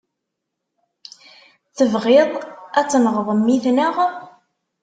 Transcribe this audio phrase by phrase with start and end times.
[1.75, 2.29] Tebɣiḍ
[2.79, 3.95] a tenɣeḍ mmi-tneɣ?